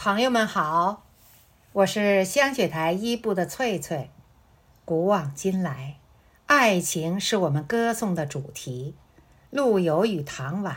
[0.00, 1.02] 朋友们好，
[1.72, 4.10] 我是香雪台一部的翠翠。
[4.84, 5.96] 古往今来，
[6.46, 8.94] 爱情是我们歌颂的主题。
[9.50, 10.76] 陆游与唐婉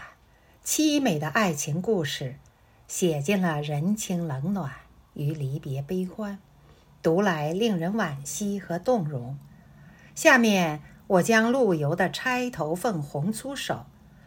[0.66, 2.40] 凄美的爱情故事，
[2.88, 4.72] 写尽了人情冷暖
[5.14, 6.40] 与离别悲欢，
[7.04, 9.38] 读来令人惋惜和动容。
[10.16, 13.76] 下面我将陆游的《钗头凤·红酥手》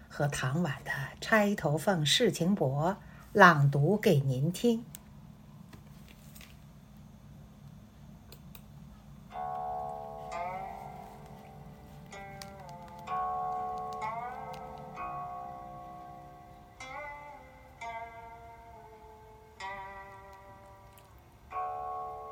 [0.08, 2.92] 和唐婉的《钗头凤·世情薄》。
[3.34, 4.84] 朗读给您听。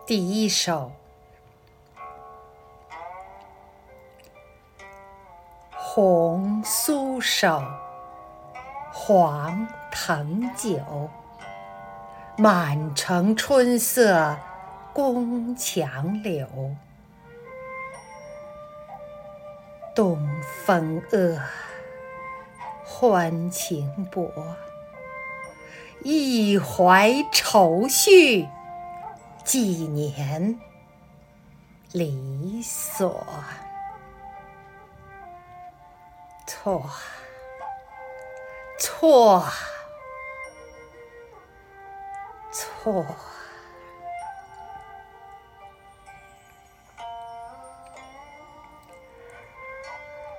[0.06, 0.92] 第一首
[5.76, 7.48] 《红酥手》，
[9.12, 9.68] 黄。
[9.94, 11.10] 藤酒，
[12.38, 14.38] 满城春色
[14.94, 16.48] 宫墙柳。
[19.94, 20.26] 东
[20.64, 21.38] 风恶，
[22.86, 24.32] 欢情薄。
[26.02, 28.48] 一怀愁绪，
[29.44, 30.58] 几年
[31.92, 33.26] 离索。
[36.46, 36.88] 错，
[39.02, 39.42] 错。
[42.52, 43.04] 错，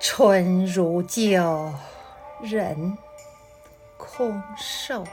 [0.00, 1.74] 春如旧，
[2.40, 2.96] 人
[3.98, 5.04] 空瘦，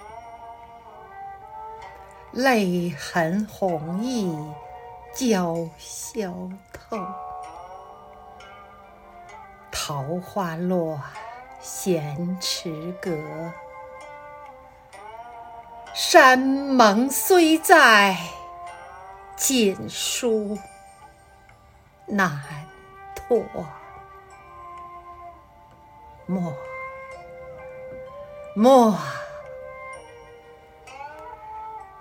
[2.32, 4.56] 泪痕红浥
[5.14, 6.98] 鲛绡透。
[9.74, 10.98] 桃花落，
[11.62, 13.12] 闲池阁。
[15.94, 18.18] 山盟虽在，
[19.36, 20.58] 锦书
[22.08, 22.42] 难
[23.16, 23.44] 托。
[26.26, 26.54] 莫，
[28.56, 28.98] 莫，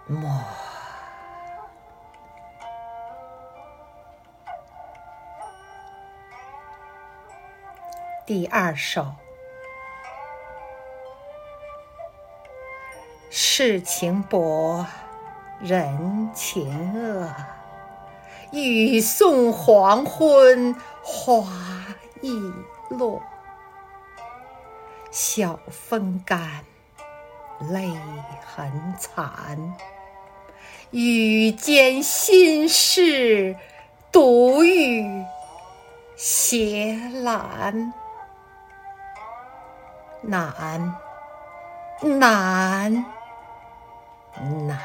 [0.07, 0.45] 莫。
[8.25, 9.13] 第二首。
[13.33, 14.85] 世情薄，
[15.61, 17.33] 人情恶。
[18.51, 21.47] 雨送黄昏，花
[22.23, 22.53] 易
[22.89, 23.23] 落。
[25.13, 26.65] 晓风干，
[27.71, 27.97] 泪
[28.45, 29.75] 痕残。
[30.91, 33.55] 雨间心事，
[34.11, 35.25] 独语
[36.17, 37.93] 斜阑。
[40.23, 40.97] 难，
[42.03, 43.05] 难。
[44.39, 44.79] 难，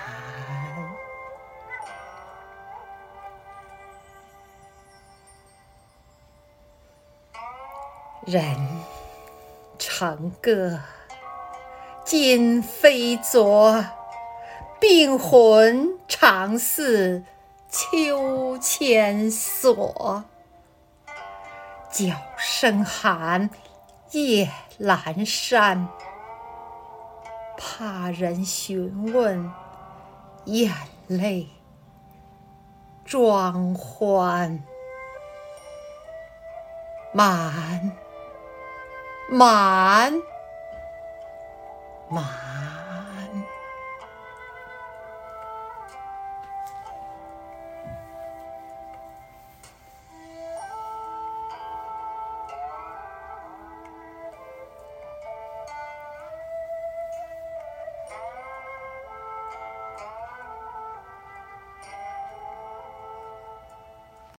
[8.25, 8.44] 人
[9.78, 10.79] 成歌，
[12.03, 13.85] 今非昨，
[14.79, 17.23] 病魂常似
[17.69, 20.23] 秋千索。
[21.91, 23.50] 角声寒，
[24.11, 25.88] 夜阑珊。
[27.57, 29.51] 怕人询问，
[30.45, 30.71] 眼
[31.07, 31.47] 泪
[33.05, 34.63] 装欢，
[37.13, 37.91] 满
[39.29, 40.13] 满
[42.09, 42.65] 满。